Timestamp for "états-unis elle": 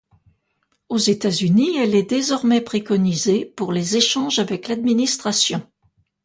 0.97-1.93